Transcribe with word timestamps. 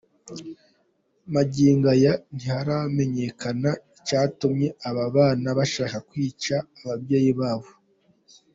Magingo 1.33 1.87
aya 1.95 2.13
ntiharamenyekana 2.35 3.71
icyatumye 3.97 4.67
aba 4.89 5.05
bana 5.15 5.47
bashaka 5.57 5.97
kwica 6.09 6.55
ababyeyi 6.79 7.31
babo. 7.41 7.69